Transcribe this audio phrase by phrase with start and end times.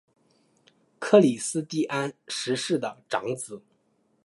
[0.97, 3.61] 克里斯蒂安十世的长子。